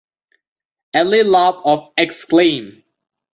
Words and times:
Aly 0.95 1.21
Laube 1.21 1.61
of 1.63 1.93
Exclaim! 1.95 2.83